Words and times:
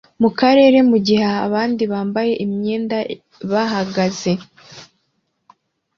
mukarere 0.21 0.79
mugihe 0.89 1.25
abandi 1.47 1.83
bambaye 1.91 2.33
imyenda 2.45 2.97
bahagaze 3.51 4.31